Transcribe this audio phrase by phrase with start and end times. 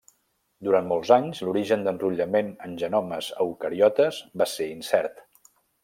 [0.67, 5.27] Durant molts anys, l'origen d'enrotllament en genomes eucariotes va ser incert.